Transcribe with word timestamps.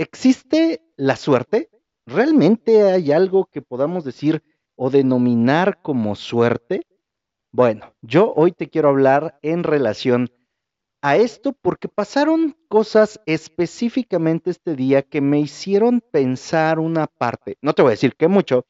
¿Existe 0.00 0.80
la 0.96 1.14
suerte? 1.14 1.68
¿Realmente 2.06 2.84
hay 2.84 3.12
algo 3.12 3.44
que 3.44 3.60
podamos 3.60 4.02
decir 4.02 4.42
o 4.74 4.88
denominar 4.88 5.82
como 5.82 6.16
suerte? 6.16 6.86
Bueno, 7.52 7.92
yo 8.00 8.32
hoy 8.34 8.52
te 8.52 8.70
quiero 8.70 8.88
hablar 8.88 9.38
en 9.42 9.62
relación 9.62 10.30
a 11.02 11.18
esto 11.18 11.52
porque 11.52 11.88
pasaron 11.88 12.56
cosas 12.68 13.20
específicamente 13.26 14.48
este 14.48 14.74
día 14.74 15.02
que 15.02 15.20
me 15.20 15.38
hicieron 15.38 16.00
pensar 16.00 16.78
una 16.78 17.06
parte, 17.06 17.58
no 17.60 17.74
te 17.74 17.82
voy 17.82 17.90
a 17.90 17.98
decir 17.98 18.16
que 18.16 18.26
mucho, 18.26 18.64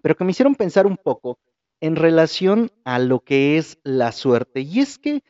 pero 0.00 0.16
que 0.16 0.24
me 0.24 0.30
hicieron 0.30 0.54
pensar 0.54 0.86
un 0.86 0.96
poco 0.96 1.38
en 1.80 1.96
relación 1.96 2.70
a 2.86 2.98
lo 2.98 3.20
que 3.20 3.58
es 3.58 3.78
la 3.84 4.10
suerte. 4.10 4.62
Y 4.62 4.80
es 4.80 4.96
que 4.96 5.22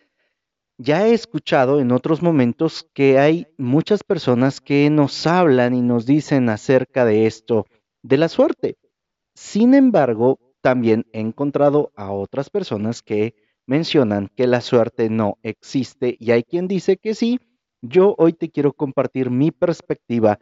ya 0.82 1.06
he 1.06 1.12
escuchado 1.12 1.78
en 1.78 1.92
otros 1.92 2.22
momentos 2.22 2.88
que 2.94 3.18
hay 3.18 3.46
muchas 3.58 4.02
personas 4.02 4.62
que 4.62 4.88
nos 4.88 5.26
hablan 5.26 5.74
y 5.74 5.82
nos 5.82 6.06
dicen 6.06 6.48
acerca 6.48 7.04
de 7.04 7.26
esto, 7.26 7.66
de 8.02 8.16
la 8.16 8.30
suerte. 8.30 8.78
Sin 9.34 9.74
embargo, 9.74 10.38
también 10.62 11.04
he 11.12 11.20
encontrado 11.20 11.92
a 11.96 12.12
otras 12.12 12.48
personas 12.48 13.02
que 13.02 13.34
mencionan 13.66 14.30
que 14.34 14.46
la 14.46 14.62
suerte 14.62 15.10
no 15.10 15.36
existe 15.42 16.16
y 16.18 16.30
hay 16.30 16.44
quien 16.44 16.66
dice 16.66 16.96
que 16.96 17.14
sí. 17.14 17.40
Yo 17.82 18.14
hoy 18.16 18.32
te 18.32 18.50
quiero 18.50 18.72
compartir 18.72 19.30
mi 19.30 19.50
perspectiva 19.50 20.38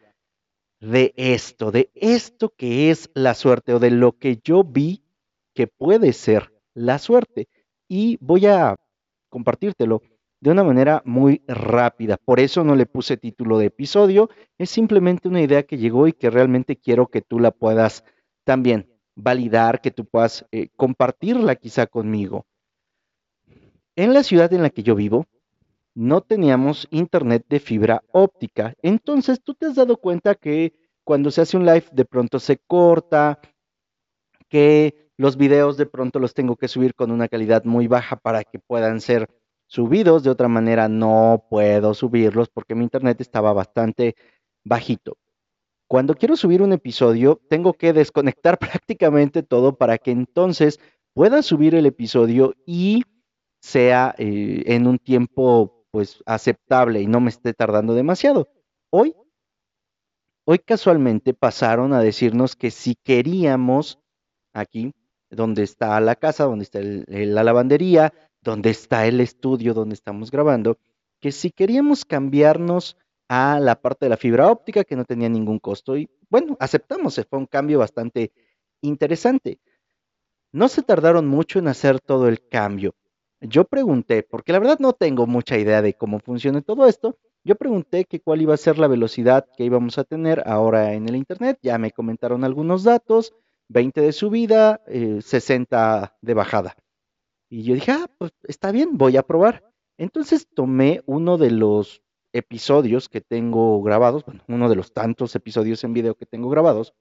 de 0.81 1.15
esto, 1.17 1.73
de 1.73 1.91
esto 1.95 2.55
que 2.57 2.91
es 2.91 3.11
la 3.15 3.35
suerte 3.35 3.75
o 3.75 3.81
de 3.81 3.91
lo 3.91 4.13
que 4.13 4.39
yo 4.45 4.63
vi 4.63 5.03
que 5.53 5.67
puede 5.67 6.13
ser 6.13 6.53
la 6.75 7.01
suerte. 7.01 7.49
Y 7.89 8.19
voy 8.21 8.47
a 8.47 8.77
compartírtelo 9.31 10.01
de 10.41 10.51
una 10.51 10.65
manera 10.65 11.03
muy 11.05 11.43
rápida. 11.47 12.17
Por 12.17 12.41
eso 12.41 12.65
no 12.65 12.77
le 12.77 12.87
puse 12.87 13.17
título 13.17 13.59
de 13.59 13.67
episodio, 13.67 14.31
es 14.57 14.71
simplemente 14.71 15.29
una 15.29 15.43
idea 15.43 15.65
que 15.65 15.79
llegó 15.79 16.07
y 16.07 16.13
que 16.13 16.31
realmente 16.31 16.77
quiero 16.77 17.09
que 17.09 17.23
tú 17.23 17.39
la 17.41 17.51
puedas 17.51 18.05
también 18.45 18.89
validar, 19.17 19.81
que 19.81 19.91
tú 19.91 20.05
puedas 20.05 20.47
eh, 20.53 20.69
compartirla 20.77 21.57
quizá 21.57 21.87
conmigo. 21.87 22.47
En 23.97 24.15
la 24.15 24.23
ciudad 24.23 24.53
en 24.53 24.63
la 24.63 24.71
que 24.71 24.85
yo 24.85 24.95
vivo, 24.95 25.27
no 25.95 26.21
teníamos 26.21 26.87
internet 26.91 27.45
de 27.49 27.59
fibra 27.59 28.05
óptica. 28.13 28.75
Entonces, 28.83 29.43
tú 29.43 29.55
te 29.55 29.67
has 29.67 29.75
dado 29.75 29.97
cuenta 29.97 30.37
que 30.37 30.73
cuando 31.03 31.33
se 31.33 31.41
hace 31.41 31.57
un 31.57 31.67
live 31.67 31.87
de 31.91 32.05
pronto 32.05 32.39
se 32.39 32.59
corta, 32.59 33.41
que 34.49 35.11
los 35.17 35.37
videos 35.37 35.77
de 35.77 35.87
pronto 35.87 36.21
los 36.21 36.35
tengo 36.35 36.55
que 36.55 36.69
subir 36.69 36.95
con 36.95 37.11
una 37.11 37.27
calidad 37.27 37.65
muy 37.65 37.89
baja 37.89 38.15
para 38.15 38.45
que 38.45 38.61
puedan 38.61 39.01
ser 39.01 39.29
subidos, 39.69 40.25
de 40.25 40.31
otra 40.31 40.49
manera 40.49 40.89
no 40.89 41.45
puedo 41.49 41.95
subirlos 41.95 42.49
porque 42.49 42.75
mi 42.75 42.83
internet 42.83 43.21
estaba 43.21 43.53
bastante 43.53 44.17
bajito. 44.65 45.17
Cuando 45.87 46.15
quiero 46.15 46.37
subir 46.37 46.63
un 46.63 46.73
episodio, 46.73 47.41
tengo 47.49 47.75
que 47.75 47.93
desconectar 47.93 48.59
prácticamente 48.83 49.43
todo 49.43 49.77
para 49.77 49.99
que 49.99 50.11
entonces 50.11 50.81
pueda 51.15 51.43
subir 51.43 51.75
el 51.75 51.87
episodio 51.87 52.55
y 52.67 53.05
sea 53.61 54.15
eh, 54.19 54.65
en 54.67 54.87
un 54.87 54.99
tiempo 54.99 55.87
pues 55.91 56.23
aceptable 56.27 57.01
y 57.01 57.07
no 57.07 57.21
me 57.21 57.31
esté 57.31 57.55
tardando 57.55 57.95
demasiado. 57.95 58.49
Hoy, 58.91 59.15
hoy 60.45 60.59
casualmente 60.59 61.35
pasaron 61.35 61.93
a 61.93 62.01
decirnos 62.01 62.57
que 62.57 62.71
si 62.71 62.95
queríamos 62.95 63.99
aquí, 64.53 64.95
donde 65.31 65.63
está 65.63 66.01
la 66.01 66.15
casa, 66.15 66.45
donde 66.45 66.65
está 66.65 66.81
la 66.83 67.43
lavandería, 67.43 68.13
donde 68.49 68.71
está 68.71 69.07
el 69.07 69.21
estudio 69.21 69.75
donde 69.75 69.95
estamos 69.95 70.31
grabando, 70.31 70.79
que 71.21 71.33
si 71.33 71.51
queríamos 71.51 72.05
cambiarnos 72.05 72.97
a 73.29 73.61
la 73.61 73.81
parte 73.81 74.07
de 74.07 74.11
la 74.11 74.17
fibra 74.17 74.51
óptica 74.51 74.85
que 74.85 74.97
no 74.97 75.05
tenía 75.05 75.29
ningún 75.29 75.59
costo 75.59 75.99
y 75.99 76.09
bueno, 76.31 76.57
aceptamos, 76.59 77.21
fue 77.29 77.39
un 77.39 77.47
cambio 77.47 77.79
bastante 77.79 78.33
interesante. 78.81 79.59
No 80.51 80.69
se 80.69 80.83
tardaron 80.83 81.27
mucho 81.27 81.59
en 81.59 81.69
hacer 81.69 82.01
todo 82.01 82.27
el 82.29 82.49
cambio. 82.49 82.95
Yo 83.41 83.65
pregunté, 83.65 84.23
porque 84.23 84.53
la 84.53 84.61
verdad 84.61 84.79
no 84.79 84.95
tengo 84.95 85.27
mucha 85.27 85.59
idea 85.59 85.83
de 85.83 85.95
cómo 85.95 86.19
funciona 86.19 86.63
todo 86.63 86.87
esto, 86.87 87.19
yo 87.45 87.55
pregunté 87.55 88.07
que 88.07 88.21
cuál 88.21 88.41
iba 88.43 88.55
a 88.55 88.57
ser 88.57 88.79
la 88.79 88.89
velocidad 88.89 89.47
que 89.57 89.65
íbamos 89.65 89.99
a 89.99 90.05
tener 90.05 90.43
ahora 90.47 90.95
en 90.95 91.09
el 91.09 91.17
Internet, 91.17 91.59
ya 91.63 91.79
me 91.79 91.93
comentaron 91.93 92.45
algunos 92.45 92.83
datos, 92.83 93.35
20 93.69 94.01
de 94.01 94.13
subida, 94.13 94.81
60 94.87 96.05
eh, 96.05 96.19
de 96.23 96.35
bajada. 96.35 96.75
Y 97.49 97.63
yo 97.63 97.75
dije, 97.75 97.93
ah, 97.93 98.11
pues 98.19 98.33
está 98.45 98.73
bien, 98.73 98.99
voy 98.99 99.17
a 99.17 99.23
probar. 99.23 99.65
Entonces 99.97 100.47
tomé 100.55 101.03
uno 101.07 101.39
de 101.39 101.51
los 101.51 102.03
episodios 102.33 103.09
que 103.09 103.21
tengo 103.21 103.83
grabados, 103.83 104.25
bueno, 104.25 104.43
uno 104.49 104.69
de 104.69 104.77
los 104.77 104.93
tantos 104.93 105.35
episodios 105.35 105.83
en 105.85 105.95
video 105.95 106.15
que 106.15 106.27
tengo 106.27 106.49
grabados, 106.51 106.95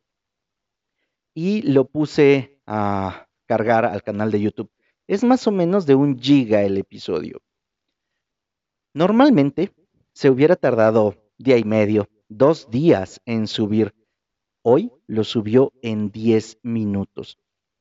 y 1.33 1.61
lo 1.61 1.85
puse 1.85 2.59
a 2.65 3.27
cargar 3.45 3.85
al 3.85 4.01
canal 4.03 4.31
de 4.31 4.41
YouTube. 4.41 4.71
Es 5.05 5.23
más 5.23 5.45
o 5.47 5.51
menos 5.51 5.85
de 5.85 5.95
un 5.95 6.19
giga 6.19 6.63
el 6.63 6.77
episodio. 6.77 7.41
Normalmente 8.93 9.71
se 10.13 10.29
hubiera 10.29 10.55
tardado 10.55 11.15
día 11.37 11.57
y 11.57 11.63
medio, 11.63 12.09
dos 12.27 12.69
días 12.71 13.21
en 13.25 13.47
subir. 13.47 13.93
Hoy 14.63 14.91
lo 15.05 15.23
subió 15.23 15.71
en 15.81 16.09
10 16.11 16.57
minutos. 16.63 17.37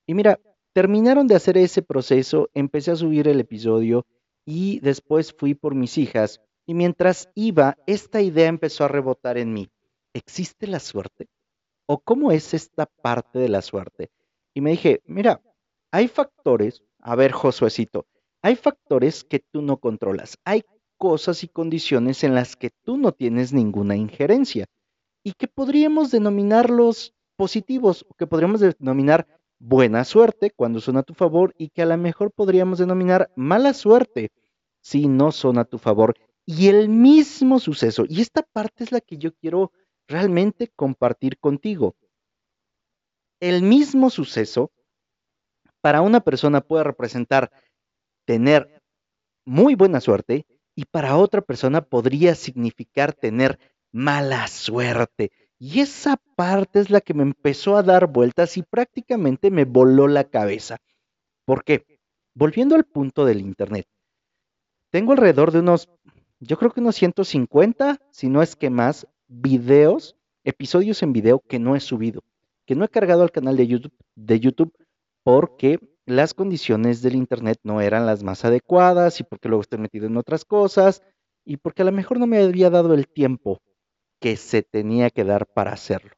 Y 0.07 0.15
mira, 0.15 0.39
Terminaron 0.77 1.27
de 1.27 1.35
hacer 1.35 1.57
ese 1.57 1.81
proceso, 1.81 2.51
empecé 2.53 2.91
a 2.91 2.97
subir 2.97 3.29
el 3.29 3.41
episodio 3.41 4.05
y 4.45 4.79
después 4.81 5.33
fui 5.33 5.55
por 5.55 5.75
mis 5.75 5.97
hijas 5.97 6.43
y 6.67 6.75
mientras 6.75 7.31
iba, 7.35 7.79
esta 7.87 8.21
idea 8.21 8.49
empezó 8.49 8.85
a 8.85 8.89
rebotar 8.89 9.39
en 9.39 9.55
mí. 9.55 9.71
¿Existe 10.13 10.67
la 10.67 10.79
suerte? 10.79 11.29
¿O 11.87 12.01
cómo 12.01 12.31
es 12.31 12.53
esta 12.53 12.85
parte 12.85 13.39
de 13.39 13.49
la 13.49 13.63
suerte? 13.63 14.11
Y 14.53 14.61
me 14.61 14.73
dije, 14.73 15.01
mira, 15.07 15.41
hay 15.93 16.09
factores, 16.09 16.83
a 17.01 17.17
ver 17.17 17.33
Josuecito, 17.33 18.05
hay 18.43 18.55
factores 18.55 19.25
que 19.25 19.39
tú 19.39 19.63
no 19.63 19.79
controlas, 19.79 20.37
hay 20.45 20.63
cosas 20.99 21.43
y 21.43 21.49
condiciones 21.49 22.23
en 22.23 22.35
las 22.35 22.55
que 22.55 22.69
tú 22.85 22.99
no 22.99 23.13
tienes 23.13 23.55
ninguna 23.55 23.97
injerencia 23.97 24.67
y 25.25 25.33
que 25.33 25.49
podríamos 25.49 26.11
denominarlos 26.11 27.15
positivos 27.37 28.05
o 28.11 28.15
que 28.15 28.27
podríamos 28.27 28.61
denominar 28.61 29.27
buena 29.59 30.05
suerte 30.05 30.51
cuando 30.51 30.81
son 30.81 30.97
a 30.97 31.03
tu 31.03 31.15
favor 31.15 31.55
y 31.59 31.71
que 31.71 31.83
a 31.83 31.87
lo 31.87 31.97
mejor 31.97 32.31
podríamos 32.33 32.79
denominar 32.79 33.31
mala 33.37 33.75
suerte 33.75 34.31
si 34.81 35.09
no 35.09 35.33
son 35.33 35.59
a 35.59 35.65
tu 35.65 35.79
favor. 35.79 36.17
Y 36.45 36.69
el 36.69 36.89
mismo 36.89 37.59
suceso, 37.59 38.05
y 38.09 38.21
esta 38.21 38.43
parte 38.43 38.85
es 38.85 38.93
la 38.93 39.01
que 39.01 39.19
yo 39.19 39.33
quiero 39.35 39.73
realmente 40.07 40.71
compartir 40.77 41.39
contigo. 41.39 41.97
El 43.41 43.63
mismo 43.63 44.11
suceso 44.11 44.71
para 45.81 46.01
una 46.01 46.21
persona 46.21 46.61
puede 46.61 46.85
representar 46.85 47.51
tener 48.25 48.83
muy 49.45 49.75
buena 49.75 50.01
suerte 50.01 50.47
y 50.75 50.85
para 50.85 51.17
otra 51.17 51.41
persona 51.41 51.81
podría 51.81 52.35
significar 52.35 53.13
tener 53.13 53.59
mala 53.93 54.47
suerte. 54.49 55.33
Y 55.59 55.81
esa 55.81 56.19
parte 56.37 56.81
es 56.81 56.91
la 56.91 57.01
que 57.01 57.15
me 57.15 57.23
empezó 57.23 57.77
a 57.77 57.83
dar 57.83 58.09
vueltas 58.09 58.57
y 58.59 58.63
prácticamente 58.63 59.51
me 59.51 59.65
voló 59.65 60.07
la 60.07 60.25
cabeza. 60.25 60.77
¿Por 61.47 61.65
qué? 61.65 61.99
Volviendo 62.35 62.75
al 62.75 62.85
punto 62.85 63.25
del 63.25 63.41
Internet. 63.41 63.87
Tengo 64.91 65.13
alrededor 65.13 65.53
de 65.53 65.61
unos, 65.61 65.89
yo 66.41 66.59
creo 66.59 66.73
que 66.73 66.81
unos 66.81 66.97
150, 66.97 68.01
si 68.11 68.29
no 68.29 68.43
es 68.43 68.55
que 68.55 68.69
más, 68.69 69.07
videos, 69.29 70.17
episodios 70.45 71.03
en 71.03 71.13
video 71.13 71.41
que 71.41 71.59
no 71.59 71.75
he 71.75 71.81
subido, 71.81 72.23
que 72.67 72.75
no 72.75 72.85
he 72.85 72.89
cargado 72.89 73.23
al 73.23 73.33
canal 73.33 73.57
de 73.57 73.67
YouTube, 73.67 73.95
de 74.15 74.41
YouTube 74.41 74.75
porque 75.23 75.81
las 76.05 76.35
condiciones 76.35 77.03
del 77.03 77.17
Internet 77.17 77.59
no 77.65 77.81
eran 77.81 78.07
las 78.07 78.23
más 78.23 78.45
adecuadas 78.45 79.21
y 79.21 79.25
porque 79.25 79.49
luego 79.49 79.63
estoy 79.63 79.79
metido 79.79 80.07
en 80.07 80.17
otras 80.19 80.45
cosas 80.45 81.03
y 81.45 81.57
porque 81.57 81.83
a 81.83 81.87
lo 81.87 81.93
mejor 81.93 82.19
no 82.21 82.27
me 82.27 82.39
había 82.39 82.71
dado 82.71 82.95
el 82.95 83.09
tiempo 83.09 83.61
que 84.21 84.37
se 84.37 84.63
tenía 84.63 85.11
que 85.11 85.25
dar 85.25 85.47
para 85.47 85.73
hacerlo. 85.73 86.13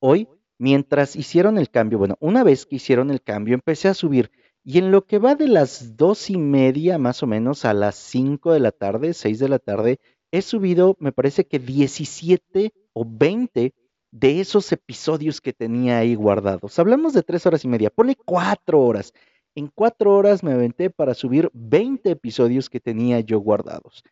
Hoy, 0.00 0.28
mientras 0.58 1.16
hicieron 1.16 1.58
el 1.58 1.70
cambio, 1.70 1.98
bueno, 1.98 2.16
una 2.20 2.44
vez 2.44 2.66
que 2.66 2.76
hicieron 2.76 3.10
el 3.10 3.22
cambio, 3.22 3.54
empecé 3.54 3.88
a 3.88 3.94
subir 3.94 4.30
y 4.62 4.78
en 4.78 4.90
lo 4.90 5.04
que 5.04 5.18
va 5.18 5.34
de 5.34 5.46
las 5.46 5.96
dos 5.96 6.30
y 6.30 6.38
media 6.38 6.96
más 6.96 7.22
o 7.22 7.26
menos 7.26 7.66
a 7.66 7.74
las 7.74 7.96
cinco 7.96 8.52
de 8.52 8.60
la 8.60 8.72
tarde, 8.72 9.12
seis 9.12 9.38
de 9.38 9.48
la 9.48 9.58
tarde, 9.58 10.00
he 10.30 10.40
subido, 10.40 10.96
me 11.00 11.12
parece 11.12 11.46
que 11.46 11.58
17 11.58 12.72
o 12.94 13.04
20 13.06 13.74
de 14.10 14.40
esos 14.40 14.72
episodios 14.72 15.40
que 15.40 15.52
tenía 15.52 15.98
ahí 15.98 16.14
guardados. 16.14 16.78
Hablamos 16.78 17.12
de 17.12 17.22
tres 17.22 17.44
horas 17.44 17.64
y 17.64 17.68
media, 17.68 17.90
ponle 17.90 18.16
cuatro 18.16 18.80
horas. 18.80 19.12
En 19.54 19.68
cuatro 19.68 20.14
horas 20.14 20.42
me 20.42 20.52
aventé 20.52 20.88
para 20.88 21.14
subir 21.14 21.50
20 21.52 22.10
episodios 22.10 22.70
que 22.70 22.80
tenía 22.80 23.20
yo 23.20 23.40
guardados 23.40 24.02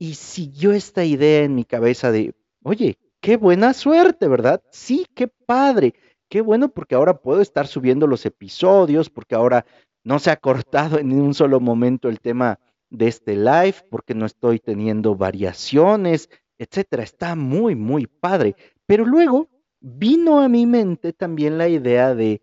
y 0.00 0.14
siguió 0.14 0.72
esta 0.72 1.04
idea 1.04 1.44
en 1.44 1.54
mi 1.54 1.64
cabeza 1.64 2.10
de, 2.10 2.34
oye, 2.64 2.98
qué 3.20 3.36
buena 3.36 3.72
suerte, 3.72 4.26
¿verdad? 4.26 4.60
Sí, 4.72 5.06
qué 5.14 5.28
padre, 5.28 5.94
qué 6.28 6.40
bueno 6.40 6.70
porque 6.70 6.96
ahora 6.96 7.18
puedo 7.18 7.40
estar 7.40 7.68
subiendo 7.68 8.08
los 8.08 8.26
episodios, 8.26 9.10
porque 9.10 9.36
ahora 9.36 9.64
no 10.02 10.18
se 10.18 10.32
ha 10.32 10.36
cortado 10.36 10.98
en 10.98 11.12
un 11.12 11.34
solo 11.34 11.60
momento 11.60 12.08
el 12.08 12.18
tema 12.18 12.58
de 12.88 13.06
este 13.06 13.36
live, 13.36 13.76
porque 13.88 14.14
no 14.14 14.26
estoy 14.26 14.58
teniendo 14.58 15.14
variaciones 15.14 16.28
etcétera. 16.60 17.02
Está 17.02 17.34
muy, 17.34 17.74
muy 17.74 18.06
padre. 18.06 18.54
Pero 18.86 19.06
luego 19.06 19.48
vino 19.80 20.40
a 20.40 20.48
mi 20.48 20.66
mente 20.66 21.14
también 21.14 21.56
la 21.56 21.68
idea 21.68 22.14
de, 22.14 22.42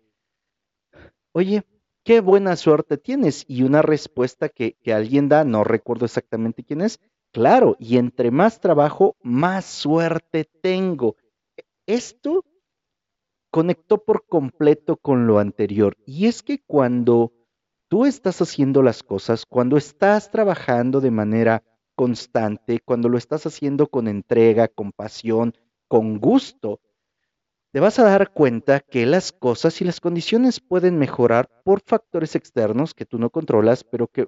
oye, 1.32 1.62
qué 2.04 2.20
buena 2.20 2.56
suerte 2.56 2.98
tienes. 2.98 3.44
Y 3.46 3.62
una 3.62 3.80
respuesta 3.80 4.48
que, 4.48 4.72
que 4.82 4.92
alguien 4.92 5.28
da, 5.28 5.44
no 5.44 5.62
recuerdo 5.62 6.04
exactamente 6.04 6.64
quién 6.64 6.80
es, 6.80 6.98
claro, 7.38 7.76
y 7.78 7.98
entre 7.98 8.32
más 8.32 8.58
trabajo, 8.58 9.16
más 9.22 9.64
suerte 9.64 10.44
tengo. 10.60 11.14
Esto 11.86 12.44
conectó 13.52 14.02
por 14.02 14.26
completo 14.26 14.96
con 14.96 15.28
lo 15.28 15.38
anterior. 15.38 15.96
Y 16.04 16.26
es 16.26 16.42
que 16.42 16.60
cuando 16.66 17.32
tú 17.86 18.06
estás 18.06 18.42
haciendo 18.42 18.82
las 18.82 19.04
cosas, 19.04 19.46
cuando 19.46 19.76
estás 19.76 20.32
trabajando 20.32 21.00
de 21.00 21.12
manera 21.12 21.62
constante, 21.94 22.80
cuando 22.84 23.08
lo 23.08 23.16
estás 23.16 23.46
haciendo 23.46 23.86
con 23.86 24.08
entrega, 24.08 24.66
con 24.66 24.90
pasión, 24.90 25.54
con 25.86 26.18
gusto, 26.18 26.80
te 27.70 27.78
vas 27.78 28.00
a 28.00 28.02
dar 28.02 28.32
cuenta 28.32 28.80
que 28.80 29.06
las 29.06 29.30
cosas 29.30 29.80
y 29.80 29.84
las 29.84 30.00
condiciones 30.00 30.58
pueden 30.58 30.98
mejorar 30.98 31.48
por 31.62 31.82
factores 31.86 32.34
externos 32.34 32.94
que 32.94 33.06
tú 33.06 33.16
no 33.16 33.30
controlas, 33.30 33.84
pero 33.84 34.08
que 34.08 34.26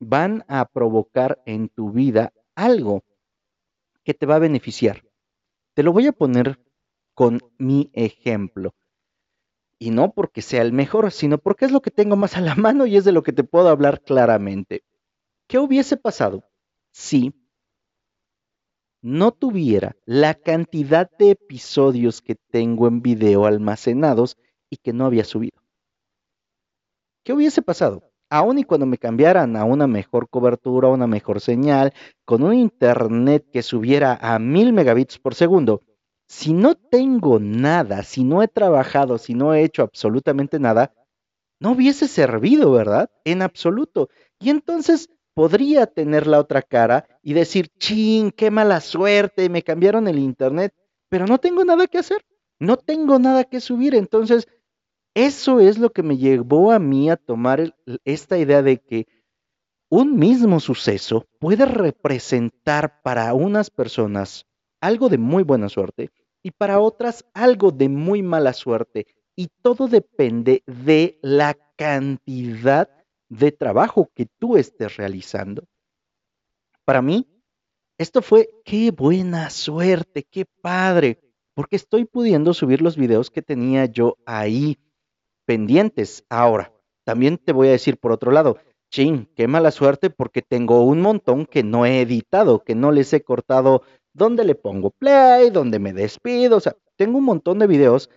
van 0.00 0.44
a 0.48 0.64
provocar 0.64 1.40
en 1.46 1.68
tu 1.68 1.92
vida 1.92 2.32
algo 2.58 3.04
que 4.04 4.14
te 4.14 4.26
va 4.26 4.36
a 4.36 4.40
beneficiar. 4.40 5.04
Te 5.74 5.82
lo 5.82 5.92
voy 5.92 6.06
a 6.08 6.12
poner 6.12 6.58
con 7.14 7.40
mi 7.56 7.90
ejemplo. 7.94 8.74
Y 9.78 9.90
no 9.90 10.12
porque 10.12 10.42
sea 10.42 10.62
el 10.62 10.72
mejor, 10.72 11.12
sino 11.12 11.38
porque 11.38 11.66
es 11.66 11.72
lo 11.72 11.80
que 11.82 11.92
tengo 11.92 12.16
más 12.16 12.36
a 12.36 12.40
la 12.40 12.54
mano 12.66 12.86
y 12.86 12.96
es 12.96 13.04
de 13.04 13.12
lo 13.12 13.22
que 13.22 13.32
te 13.32 13.44
puedo 13.44 13.68
hablar 13.68 14.02
claramente. 14.02 14.82
¿Qué 15.46 15.58
hubiese 15.58 15.96
pasado 15.96 16.44
si 16.92 17.32
no 19.00 19.30
tuviera 19.30 19.96
la 20.04 20.34
cantidad 20.34 21.08
de 21.16 21.30
episodios 21.30 22.20
que 22.20 22.34
tengo 22.34 22.88
en 22.88 23.00
video 23.02 23.46
almacenados 23.46 24.36
y 24.68 24.78
que 24.78 24.92
no 24.92 25.06
había 25.06 25.24
subido? 25.24 25.62
¿Qué 27.24 27.32
hubiese 27.32 27.62
pasado? 27.62 28.07
Aún 28.30 28.58
y 28.58 28.64
cuando 28.64 28.86
me 28.86 28.98
cambiaran 28.98 29.56
a 29.56 29.64
una 29.64 29.86
mejor 29.86 30.28
cobertura, 30.28 30.88
una 30.88 31.06
mejor 31.06 31.40
señal, 31.40 31.94
con 32.24 32.42
un 32.42 32.54
internet 32.54 33.46
que 33.52 33.62
subiera 33.62 34.18
a 34.20 34.38
mil 34.38 34.72
megabits 34.72 35.18
por 35.18 35.34
segundo, 35.34 35.80
si 36.28 36.52
no 36.52 36.74
tengo 36.74 37.40
nada, 37.40 38.02
si 38.02 38.24
no 38.24 38.42
he 38.42 38.48
trabajado, 38.48 39.16
si 39.16 39.32
no 39.32 39.54
he 39.54 39.62
hecho 39.62 39.82
absolutamente 39.82 40.58
nada, 40.58 40.92
no 41.58 41.72
hubiese 41.72 42.06
servido, 42.06 42.70
¿verdad? 42.72 43.10
En 43.24 43.40
absoluto. 43.40 44.10
Y 44.38 44.50
entonces 44.50 45.08
podría 45.34 45.86
tener 45.86 46.26
la 46.26 46.38
otra 46.38 46.62
cara 46.62 47.06
y 47.22 47.32
decir, 47.32 47.68
ching, 47.78 48.30
qué 48.30 48.50
mala 48.50 48.80
suerte, 48.80 49.48
me 49.48 49.62
cambiaron 49.62 50.06
el 50.06 50.18
internet, 50.18 50.74
pero 51.08 51.26
no 51.26 51.38
tengo 51.38 51.64
nada 51.64 51.86
que 51.86 51.98
hacer, 51.98 52.24
no 52.58 52.76
tengo 52.76 53.18
nada 53.18 53.44
que 53.44 53.60
subir. 53.60 53.94
Entonces, 53.94 54.48
eso 55.14 55.60
es 55.60 55.78
lo 55.78 55.90
que 55.90 56.02
me 56.02 56.16
llevó 56.16 56.72
a 56.72 56.78
mí 56.78 57.10
a 57.10 57.16
tomar 57.16 57.74
esta 58.04 58.38
idea 58.38 58.62
de 58.62 58.78
que 58.80 59.06
un 59.90 60.16
mismo 60.16 60.60
suceso 60.60 61.26
puede 61.40 61.64
representar 61.64 63.00
para 63.02 63.32
unas 63.34 63.70
personas 63.70 64.46
algo 64.80 65.08
de 65.08 65.18
muy 65.18 65.42
buena 65.42 65.68
suerte 65.68 66.10
y 66.42 66.50
para 66.50 66.80
otras 66.80 67.24
algo 67.34 67.70
de 67.70 67.88
muy 67.88 68.22
mala 68.22 68.52
suerte. 68.52 69.06
Y 69.34 69.48
todo 69.62 69.88
depende 69.88 70.62
de 70.66 71.18
la 71.22 71.56
cantidad 71.76 72.88
de 73.28 73.52
trabajo 73.52 74.10
que 74.14 74.26
tú 74.38 74.56
estés 74.56 74.96
realizando. 74.96 75.64
Para 76.84 77.02
mí, 77.02 77.26
esto 77.98 78.22
fue 78.22 78.48
qué 78.64 78.90
buena 78.90 79.50
suerte, 79.50 80.24
qué 80.24 80.44
padre, 80.44 81.20
porque 81.54 81.76
estoy 81.76 82.04
pudiendo 82.04 82.54
subir 82.54 82.82
los 82.82 82.96
videos 82.96 83.30
que 83.30 83.42
tenía 83.42 83.86
yo 83.86 84.16
ahí 84.26 84.78
pendientes. 85.48 86.26
Ahora, 86.28 86.74
también 87.04 87.38
te 87.38 87.52
voy 87.52 87.68
a 87.68 87.70
decir 87.70 87.96
por 87.96 88.12
otro 88.12 88.30
lado, 88.32 88.58
ching, 88.90 89.30
qué 89.34 89.48
mala 89.48 89.70
suerte 89.70 90.10
porque 90.10 90.42
tengo 90.42 90.82
un 90.82 91.00
montón 91.00 91.46
que 91.46 91.62
no 91.62 91.86
he 91.86 92.02
editado, 92.02 92.62
que 92.62 92.74
no 92.74 92.92
les 92.92 93.14
he 93.14 93.22
cortado 93.22 93.82
donde 94.12 94.44
le 94.44 94.54
pongo 94.54 94.90
play, 94.90 95.48
donde 95.48 95.78
me 95.78 95.94
despido, 95.94 96.58
o 96.58 96.60
sea, 96.60 96.76
tengo 96.96 97.16
un 97.16 97.24
montón 97.24 97.60
de 97.60 97.66
videos 97.66 98.10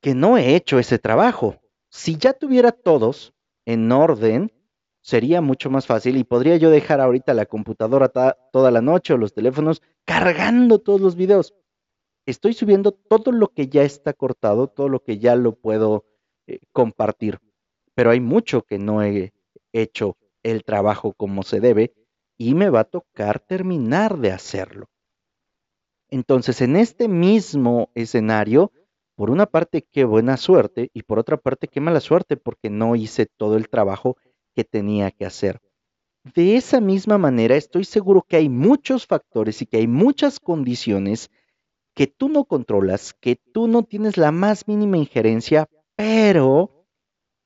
que 0.00 0.14
no 0.14 0.38
he 0.38 0.56
hecho 0.56 0.78
ese 0.78 0.98
trabajo. 0.98 1.60
Si 1.90 2.16
ya 2.16 2.32
tuviera 2.32 2.72
todos 2.72 3.34
en 3.66 3.92
orden, 3.92 4.50
sería 5.02 5.42
mucho 5.42 5.68
más 5.68 5.86
fácil 5.86 6.16
y 6.16 6.24
podría 6.24 6.56
yo 6.56 6.70
dejar 6.70 7.02
ahorita 7.02 7.34
la 7.34 7.44
computadora 7.44 8.08
toda 8.08 8.70
la 8.70 8.80
noche 8.80 9.12
o 9.12 9.18
los 9.18 9.34
teléfonos 9.34 9.82
cargando 10.06 10.78
todos 10.78 11.02
los 11.02 11.16
videos. 11.16 11.54
Estoy 12.24 12.54
subiendo 12.54 12.92
todo 12.92 13.30
lo 13.30 13.48
que 13.48 13.68
ya 13.68 13.82
está 13.82 14.14
cortado, 14.14 14.68
todo 14.68 14.88
lo 14.88 15.02
que 15.02 15.18
ya 15.18 15.36
lo 15.36 15.54
puedo 15.54 16.06
eh, 16.50 16.60
compartir, 16.72 17.38
pero 17.94 18.10
hay 18.10 18.20
mucho 18.20 18.62
que 18.62 18.78
no 18.78 19.02
he 19.02 19.32
hecho 19.72 20.16
el 20.42 20.64
trabajo 20.64 21.12
como 21.12 21.42
se 21.42 21.60
debe 21.60 21.92
y 22.36 22.54
me 22.54 22.70
va 22.70 22.80
a 22.80 22.84
tocar 22.84 23.38
terminar 23.40 24.18
de 24.18 24.32
hacerlo. 24.32 24.88
Entonces, 26.08 26.60
en 26.60 26.74
este 26.76 27.06
mismo 27.06 27.90
escenario, 27.94 28.72
por 29.14 29.30
una 29.30 29.46
parte, 29.46 29.86
qué 29.92 30.04
buena 30.04 30.36
suerte 30.36 30.90
y 30.92 31.02
por 31.02 31.18
otra 31.18 31.36
parte, 31.36 31.68
qué 31.68 31.80
mala 31.80 32.00
suerte 32.00 32.36
porque 32.36 32.70
no 32.70 32.96
hice 32.96 33.26
todo 33.26 33.56
el 33.56 33.68
trabajo 33.68 34.16
que 34.54 34.64
tenía 34.64 35.10
que 35.10 35.26
hacer. 35.26 35.60
De 36.34 36.56
esa 36.56 36.80
misma 36.80 37.18
manera, 37.18 37.54
estoy 37.54 37.84
seguro 37.84 38.22
que 38.22 38.36
hay 38.36 38.48
muchos 38.48 39.06
factores 39.06 39.62
y 39.62 39.66
que 39.66 39.76
hay 39.76 39.86
muchas 39.86 40.40
condiciones 40.40 41.30
que 41.94 42.06
tú 42.06 42.28
no 42.28 42.44
controlas, 42.44 43.14
que 43.14 43.36
tú 43.36 43.68
no 43.68 43.82
tienes 43.82 44.16
la 44.16 44.32
más 44.32 44.66
mínima 44.66 44.96
injerencia, 44.96 45.68
pero 46.00 46.86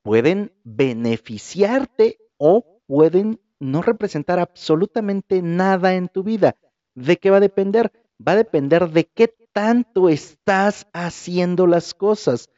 pueden 0.04 0.52
beneficiarte 0.62 2.18
o 2.36 2.80
pueden 2.86 3.40
no 3.58 3.82
representar 3.82 4.38
absolutamente 4.38 5.42
nada 5.42 5.94
en 5.94 6.08
tu 6.08 6.22
vida. 6.22 6.54
¿De 6.94 7.16
qué 7.16 7.30
va 7.30 7.38
a 7.38 7.40
depender? 7.48 7.90
Va 8.16 8.32
a 8.32 8.36
depender 8.36 8.90
de 8.90 9.06
qué 9.06 9.34
tanto 9.52 10.08
estás 10.08 10.86
haciendo 10.92 11.66
las 11.66 11.94
cosas. 11.94 12.48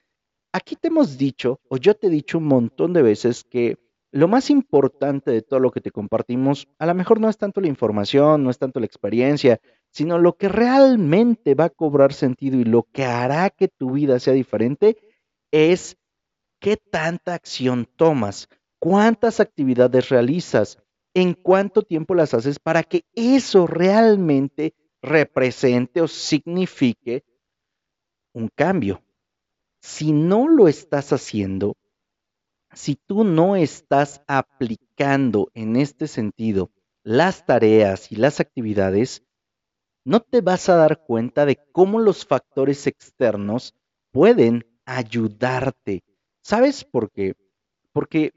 Aquí 0.52 0.76
te 0.76 0.88
hemos 0.88 1.16
dicho, 1.16 1.60
o 1.70 1.78
yo 1.78 1.94
te 1.94 2.08
he 2.08 2.10
dicho 2.10 2.36
un 2.36 2.44
montón 2.44 2.92
de 2.92 3.00
veces 3.00 3.42
que 3.42 3.78
lo 4.12 4.28
más 4.28 4.50
importante 4.50 5.30
de 5.30 5.40
todo 5.40 5.60
lo 5.60 5.70
que 5.70 5.80
te 5.80 5.92
compartimos, 5.92 6.68
a 6.78 6.84
lo 6.84 6.94
mejor 6.94 7.20
no 7.20 7.30
es 7.30 7.38
tanto 7.38 7.62
la 7.62 7.68
información, 7.68 8.44
no 8.44 8.50
es 8.50 8.58
tanto 8.58 8.80
la 8.80 8.86
experiencia, 8.86 9.60
sino 9.88 10.18
lo 10.18 10.36
que 10.36 10.50
realmente 10.50 11.54
va 11.54 11.64
a 11.64 11.70
cobrar 11.70 12.12
sentido 12.12 12.58
y 12.58 12.64
lo 12.64 12.82
que 12.82 13.06
hará 13.06 13.48
que 13.48 13.68
tu 13.68 13.92
vida 13.92 14.18
sea 14.20 14.34
diferente 14.34 14.98
es 15.50 15.96
qué 16.60 16.76
tanta 16.76 17.34
acción 17.34 17.88
tomas, 17.96 18.48
cuántas 18.78 19.40
actividades 19.40 20.08
realizas, 20.08 20.78
en 21.14 21.34
cuánto 21.34 21.82
tiempo 21.82 22.14
las 22.14 22.34
haces 22.34 22.58
para 22.58 22.82
que 22.82 23.04
eso 23.14 23.66
realmente 23.66 24.74
represente 25.00 26.00
o 26.02 26.08
signifique 26.08 27.24
un 28.34 28.48
cambio. 28.54 29.02
Si 29.80 30.12
no 30.12 30.48
lo 30.48 30.68
estás 30.68 31.12
haciendo, 31.12 31.76
si 32.72 32.96
tú 32.96 33.24
no 33.24 33.56
estás 33.56 34.22
aplicando 34.26 35.50
en 35.54 35.76
este 35.76 36.06
sentido 36.06 36.70
las 37.02 37.46
tareas 37.46 38.12
y 38.12 38.16
las 38.16 38.40
actividades, 38.40 39.24
no 40.04 40.20
te 40.20 40.42
vas 40.42 40.68
a 40.68 40.76
dar 40.76 41.04
cuenta 41.04 41.46
de 41.46 41.56
cómo 41.72 41.98
los 41.98 42.26
factores 42.26 42.86
externos 42.86 43.74
pueden 44.12 44.75
ayudarte. 44.86 46.02
¿Sabes 46.42 46.84
por 46.84 47.10
qué? 47.10 47.34
Porque 47.92 48.32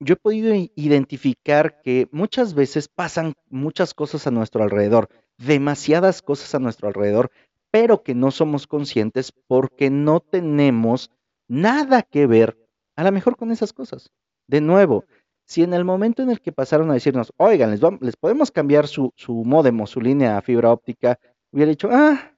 yo 0.00 0.14
he 0.14 0.16
podido 0.16 0.54
identificar 0.76 1.80
que 1.82 2.08
muchas 2.12 2.54
veces 2.54 2.88
pasan 2.88 3.34
muchas 3.48 3.94
cosas 3.94 4.26
a 4.26 4.30
nuestro 4.30 4.62
alrededor, 4.62 5.08
demasiadas 5.38 6.22
cosas 6.22 6.54
a 6.54 6.60
nuestro 6.60 6.88
alrededor, 6.88 7.32
pero 7.70 8.02
que 8.02 8.14
no 8.14 8.30
somos 8.30 8.66
conscientes 8.66 9.32
porque 9.46 9.90
no 9.90 10.20
tenemos 10.20 11.10
nada 11.48 12.02
que 12.02 12.26
ver 12.26 12.56
a 12.96 13.04
lo 13.04 13.12
mejor 13.12 13.36
con 13.36 13.50
esas 13.50 13.72
cosas. 13.72 14.10
De 14.46 14.60
nuevo, 14.60 15.04
si 15.44 15.62
en 15.62 15.72
el 15.72 15.84
momento 15.84 16.22
en 16.22 16.30
el 16.30 16.40
que 16.40 16.52
pasaron 16.52 16.90
a 16.90 16.94
decirnos, 16.94 17.32
oigan, 17.36 17.70
les, 17.70 17.80
les 18.00 18.16
podemos 18.16 18.50
cambiar 18.50 18.86
su, 18.86 19.12
su 19.16 19.32
modem 19.44 19.80
o 19.80 19.86
su 19.86 20.00
línea 20.00 20.36
a 20.36 20.42
fibra 20.42 20.72
óptica, 20.72 21.18
hubiera 21.50 21.70
dicho, 21.70 21.88
ah, 21.90 22.34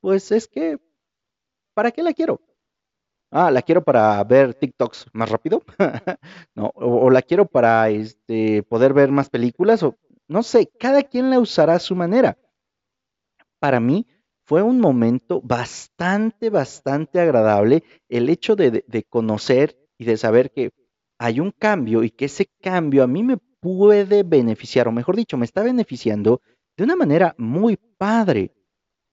pues 0.00 0.32
es 0.32 0.48
que, 0.48 0.78
¿para 1.74 1.90
qué 1.90 2.02
la 2.02 2.12
quiero? 2.12 2.40
Ah, 3.32 3.50
la 3.50 3.62
quiero 3.62 3.82
para 3.82 4.22
ver 4.24 4.54
TikToks 4.54 5.06
más 5.12 5.28
rápido. 5.28 5.64
no, 6.54 6.70
o, 6.74 7.10
la 7.10 7.22
quiero 7.22 7.46
para 7.46 7.88
este, 7.90 8.62
poder 8.62 8.92
ver 8.92 9.10
más 9.10 9.30
películas, 9.30 9.82
o 9.82 9.96
no 10.28 10.42
sé, 10.42 10.70
cada 10.78 11.02
quien 11.02 11.30
la 11.30 11.40
usará 11.40 11.74
a 11.74 11.80
su 11.80 11.96
manera. 11.96 12.38
Para 13.58 13.80
mí 13.80 14.06
fue 14.44 14.62
un 14.62 14.78
momento 14.80 15.40
bastante, 15.42 16.50
bastante 16.50 17.20
agradable 17.20 17.82
el 18.08 18.28
hecho 18.28 18.54
de, 18.54 18.84
de 18.86 19.02
conocer 19.04 19.78
y 19.98 20.04
de 20.04 20.16
saber 20.16 20.52
que 20.52 20.70
hay 21.18 21.40
un 21.40 21.52
cambio 21.52 22.04
y 22.04 22.10
que 22.10 22.26
ese 22.26 22.46
cambio 22.60 23.02
a 23.02 23.06
mí 23.06 23.22
me 23.22 23.38
puede 23.38 24.22
beneficiar, 24.22 24.88
o 24.88 24.92
mejor 24.92 25.16
dicho, 25.16 25.36
me 25.36 25.46
está 25.46 25.62
beneficiando 25.62 26.40
de 26.44 26.52
de 26.76 26.84
una 26.84 26.96
manera 26.96 27.34
muy 27.38 27.76
padre. 27.76 28.52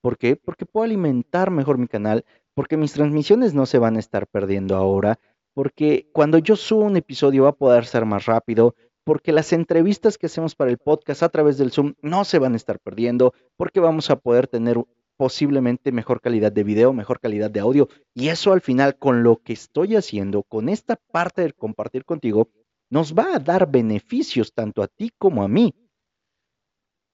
¿Por 0.02 0.18
qué? 0.18 0.36
Porque 0.36 0.66
puedo 0.66 0.86
alimentar 0.86 1.52
mejor 1.52 1.78
mi 1.78 1.88
canal, 1.88 2.26
porque 2.54 2.78
mis 2.78 2.94
transmisiones 2.94 3.54
no 3.54 3.66
se 3.66 3.80
van 3.80 3.96
a 3.96 4.00
estar 4.00 4.28
perdiendo 4.28 4.76
ahora, 4.76 5.20
porque 5.54 6.10
cuando 6.14 6.38
yo 6.38 6.56
subo 6.56 6.82
un 6.84 6.98
episodio 6.98 7.44
va 7.44 7.50
a 7.50 7.56
poder 7.56 7.86
ser 7.86 8.06
más 8.06 8.26
rápido, 8.26 8.76
porque 9.04 9.32
las 9.32 9.54
entrevistas 9.54 10.18
que 10.18 10.28
hacemos 10.28 10.56
para 10.56 10.72
el 10.72 10.78
podcast 10.78 11.24
a 11.24 11.30
través 11.30 11.58
del 11.58 11.72
Zoom 11.72 11.96
no 12.02 12.26
se 12.26 12.40
van 12.40 12.54
a 12.54 12.58
estar 12.58 12.80
perdiendo, 12.80 13.34
porque 13.58 13.80
vamos 13.80 14.10
a 14.10 14.18
poder 14.18 14.48
tener 14.48 14.78
posiblemente 15.18 15.92
mejor 15.92 16.22
calidad 16.22 16.52
de 16.52 16.64
video, 16.64 16.94
mejor 16.94 17.20
calidad 17.20 17.52
de 17.52 17.60
audio. 17.60 17.90
Y 18.14 18.30
eso 18.30 18.54
al 18.54 18.62
final, 18.62 18.98
con 18.98 19.24
lo 19.24 19.38
que 19.38 19.54
estoy 19.54 19.96
haciendo, 19.96 20.44
con 20.44 20.70
esta 20.70 20.96
parte 20.96 21.42
de 21.42 21.54
compartir 21.54 22.06
contigo, 22.06 22.50
nos 22.90 23.14
va 23.14 23.36
a 23.36 23.40
dar 23.40 23.70
beneficios 23.70 24.54
tanto 24.54 24.82
a 24.82 24.88
ti 24.88 25.12
como 25.18 25.44
a 25.44 25.48
mí. 25.48 25.74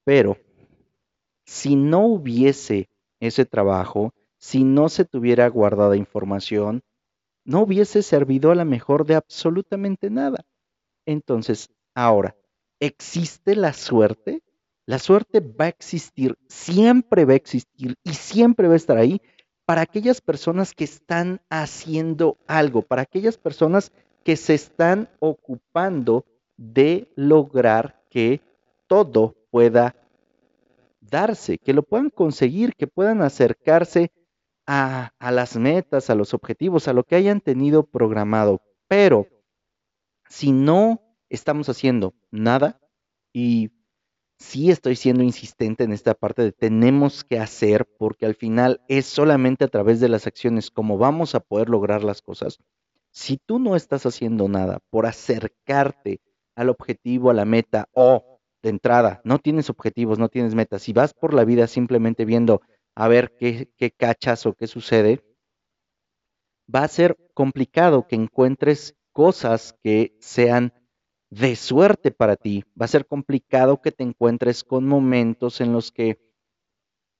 Pero 0.03 0.37
si 1.45 1.75
no 1.75 2.05
hubiese 2.05 2.89
ese 3.19 3.45
trabajo, 3.45 4.13
si 4.45 4.63
no 4.63 4.89
se 4.89 5.05
tuviera 5.05 5.47
guardada 5.47 5.97
información, 5.97 6.83
no 7.45 7.61
hubiese 7.61 8.03
servido 8.03 8.51
a 8.51 8.55
la 8.55 8.63
mejor 8.63 9.07
de 9.07 9.15
absolutamente 9.15 10.11
nada. 10.11 10.45
Entonces, 11.07 11.71
ahora, 11.95 12.35
¿existe 12.79 13.55
la 13.55 13.73
suerte? 13.73 14.43
La 14.85 14.99
suerte 14.99 15.39
va 15.39 15.65
a 15.65 15.69
existir, 15.69 16.37
siempre 16.47 17.25
va 17.25 17.33
a 17.33 17.37
existir 17.37 17.95
y 18.03 18.13
siempre 18.13 18.67
va 18.67 18.73
a 18.73 18.77
estar 18.77 18.97
ahí 18.99 19.19
para 19.65 19.81
aquellas 19.81 20.21
personas 20.21 20.75
que 20.75 20.83
están 20.83 21.41
haciendo 21.49 22.37
algo, 22.45 22.83
para 22.83 23.01
aquellas 23.01 23.39
personas 23.39 23.91
que 24.23 24.35
se 24.35 24.53
están 24.53 25.09
ocupando 25.17 26.23
de 26.55 27.11
lograr 27.15 27.99
que 28.11 28.41
todo 28.85 29.35
pueda 29.49 29.95
darse, 31.01 31.57
que 31.57 31.73
lo 31.73 31.81
puedan 31.81 32.11
conseguir, 32.11 32.75
que 32.75 32.85
puedan 32.85 33.23
acercarse 33.23 34.11
a, 34.67 35.11
las 35.19 35.55
metas, 35.57 36.09
a 36.09 36.15
los 36.15 36.33
objetivos, 36.33 36.87
a 36.87 36.93
lo 36.93 37.03
que 37.03 37.15
hayan 37.15 37.41
tenido 37.41 37.83
programado. 37.83 38.61
Pero 38.87 39.27
si 40.29 40.51
no 40.51 41.01
estamos 41.29 41.69
haciendo 41.69 42.13
nada, 42.31 42.79
y 43.33 43.71
sí 44.37 44.71
estoy 44.71 44.95
siendo 44.95 45.23
insistente 45.23 45.83
en 45.83 45.91
esta 45.91 46.13
parte 46.13 46.41
de 46.41 46.51
tenemos 46.51 47.23
que 47.23 47.39
hacer, 47.39 47.85
porque 47.97 48.25
al 48.25 48.35
final 48.35 48.81
es 48.87 49.05
solamente 49.05 49.65
a 49.65 49.69
través 49.69 49.99
de 49.99 50.09
las 50.09 50.27
acciones 50.27 50.71
como 50.71 50.97
vamos 50.97 51.35
a 51.35 51.39
poder 51.39 51.69
lograr 51.69 52.03
las 52.03 52.21
cosas. 52.21 52.59
Si 53.11 53.37
tú 53.37 53.59
no 53.59 53.75
estás 53.75 54.05
haciendo 54.05 54.47
nada 54.49 54.79
por 54.89 55.05
acercarte 55.05 56.19
al 56.55 56.69
objetivo, 56.69 57.29
a 57.29 57.33
la 57.33 57.45
meta, 57.45 57.87
o 57.93 58.39
de 58.61 58.69
entrada, 58.69 59.21
no 59.23 59.39
tienes 59.39 59.69
objetivos, 59.69 60.17
no 60.17 60.27
tienes 60.27 60.55
metas, 60.55 60.81
si 60.81 60.91
vas 60.91 61.13
por 61.13 61.33
la 61.33 61.45
vida 61.45 61.67
simplemente 61.67 62.25
viendo 62.25 62.61
a 62.95 63.07
ver 63.07 63.35
qué, 63.37 63.69
cachas 63.97 64.45
o 64.45 64.53
qué 64.53 64.67
sucede, 64.67 65.21
va 66.73 66.83
a 66.83 66.87
ser 66.87 67.17
complicado 67.33 68.07
que 68.07 68.15
encuentres 68.15 68.95
cosas 69.11 69.75
que 69.83 70.15
sean 70.19 70.73
de 71.29 71.55
suerte 71.55 72.11
para 72.11 72.37
ti. 72.37 72.63
Va 72.79 72.85
a 72.85 72.89
ser 72.89 73.05
complicado 73.05 73.81
que 73.81 73.91
te 73.91 74.03
encuentres 74.03 74.63
con 74.63 74.87
momentos 74.87 75.59
en 75.59 75.73
los 75.73 75.91
que 75.91 76.19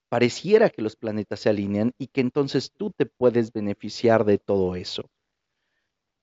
pareciera 0.10 0.70
que 0.70 0.82
los 0.82 0.96
planetas 0.96 1.42
se 1.42 1.50
alinean 1.50 1.94
y 1.98 2.08
que 2.08 2.22
entonces 2.22 2.72
tú 2.72 2.92
te 2.92 3.06
puedes 3.06 3.52
beneficiar 3.52 4.24
de 4.24 4.38
todo 4.38 4.76
eso. 4.76 5.10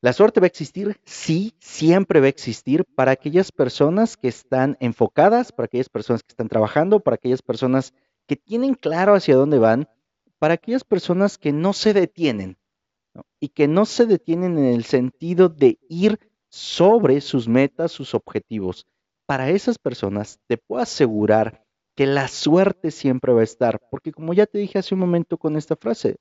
La 0.00 0.12
suerte 0.12 0.40
va 0.40 0.46
a 0.46 0.48
existir, 0.48 1.00
sí, 1.04 1.54
siempre 1.60 2.18
va 2.18 2.26
a 2.26 2.30
existir 2.30 2.84
para 2.96 3.12
aquellas 3.12 3.52
personas 3.52 4.16
que 4.16 4.26
están 4.26 4.76
enfocadas, 4.80 5.52
para 5.52 5.66
aquellas 5.66 5.88
personas 5.88 6.22
que 6.22 6.32
están 6.32 6.48
trabajando, 6.48 7.00
para 7.00 7.14
aquellas 7.14 7.42
personas 7.42 7.94
que 8.26 8.36
tienen 8.36 8.74
claro 8.74 9.14
hacia 9.14 9.36
dónde 9.36 9.58
van, 9.58 9.88
para 10.38 10.54
aquellas 10.54 10.84
personas 10.84 11.38
que 11.38 11.52
no 11.52 11.72
se 11.72 11.92
detienen 11.92 12.58
y 13.40 13.48
que 13.48 13.68
no 13.68 13.84
se 13.84 14.06
detienen 14.06 14.58
en 14.58 14.66
el 14.66 14.84
sentido 14.84 15.48
de 15.48 15.78
ir 15.88 16.18
sobre 16.48 17.20
sus 17.20 17.48
metas, 17.48 17.92
sus 17.92 18.14
objetivos. 18.14 18.86
Para 19.26 19.50
esas 19.50 19.78
personas 19.78 20.40
te 20.46 20.58
puedo 20.58 20.82
asegurar 20.82 21.64
que 21.94 22.06
la 22.06 22.28
suerte 22.28 22.90
siempre 22.90 23.32
va 23.32 23.40
a 23.40 23.44
estar, 23.44 23.80
porque 23.90 24.12
como 24.12 24.34
ya 24.34 24.46
te 24.46 24.58
dije 24.58 24.78
hace 24.78 24.94
un 24.94 25.00
momento 25.00 25.38
con 25.38 25.56
esta 25.56 25.76
frase, 25.76 26.16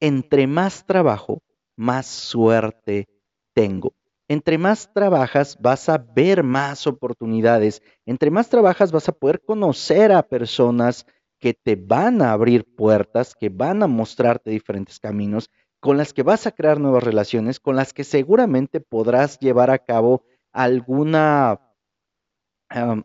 entre 0.00 0.46
más 0.46 0.86
trabajo, 0.86 1.42
más 1.76 2.06
suerte 2.06 3.08
tengo. 3.54 3.94
Entre 4.28 4.58
más 4.58 4.92
trabajas, 4.92 5.56
vas 5.58 5.88
a 5.88 5.96
ver 5.98 6.42
más 6.42 6.86
oportunidades. 6.86 7.82
Entre 8.04 8.30
más 8.30 8.50
trabajas, 8.50 8.92
vas 8.92 9.08
a 9.08 9.12
poder 9.12 9.40
conocer 9.40 10.12
a 10.12 10.22
personas 10.22 11.06
que 11.40 11.54
te 11.54 11.76
van 11.76 12.20
a 12.20 12.32
abrir 12.32 12.64
puertas, 12.64 13.34
que 13.34 13.48
van 13.48 13.82
a 13.82 13.86
mostrarte 13.86 14.50
diferentes 14.50 14.98
caminos 15.00 15.50
con 15.80 15.96
las 15.96 16.12
que 16.12 16.22
vas 16.24 16.46
a 16.46 16.50
crear 16.50 16.80
nuevas 16.80 17.04
relaciones, 17.04 17.60
con 17.60 17.76
las 17.76 17.92
que 17.92 18.04
seguramente 18.04 18.80
podrás 18.80 19.38
llevar 19.38 19.70
a 19.70 19.78
cabo 19.78 20.24
alguna, 20.52 21.60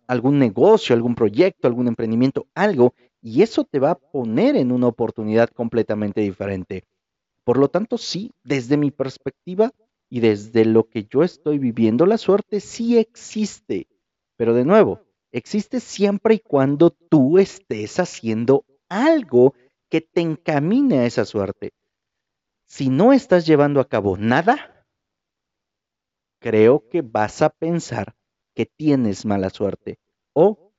algún 0.07 0.39
negocio, 0.39 0.95
algún 0.95 1.15
proyecto, 1.15 1.67
algún 1.67 1.87
emprendimiento, 1.87 2.47
algo, 2.55 2.95
y 3.21 3.43
eso 3.43 3.63
te 3.63 3.79
va 3.79 3.91
a 3.91 3.99
poner 3.99 4.55
en 4.55 4.71
una 4.71 4.87
oportunidad 4.87 5.49
completamente 5.49 6.21
diferente. 6.21 6.83
Por 7.45 7.57
lo 7.57 7.69
tanto, 7.69 7.97
sí, 7.97 8.31
desde 8.43 8.75
mi 8.75 8.91
perspectiva 8.91 9.71
y 10.13 10.19
desde 10.19 10.65
lo 10.65 10.89
que 10.89 11.05
yo 11.05 11.23
estoy 11.23 11.57
viviendo, 11.57 12.05
la 12.05 12.19
suerte 12.19 12.59
sí 12.59 12.97
existe, 12.99 13.87
pero 14.35 14.53
de 14.53 14.63
nuevo, 14.63 15.01
existe 15.31 15.79
siempre 15.79 16.35
y 16.35 16.39
cuando 16.39 16.91
tú 16.91 17.39
estés 17.39 17.99
haciendo 17.99 18.65
algo 18.89 19.55
que 19.89 20.01
te 20.01 20.21
encamine 20.21 20.99
a 20.99 21.05
esa 21.05 21.25
suerte 21.25 21.73
si 22.73 22.89
no 22.89 23.13
estás 23.13 23.45
llevando 23.45 23.79
a 23.79 23.87
cabo 23.87 24.17
nada, 24.17 24.87
creo 26.39 26.89
que 26.89 27.03
vas 27.03 27.43
a 27.43 27.49
pensar 27.49 28.15
que 28.55 28.65
tienes 28.65 29.27
mala 29.27 29.51
suerte. 29.51 29.99
O 30.33 30.73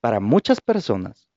para 0.00 0.20
muchas 0.20 0.62
personas, 0.62 1.28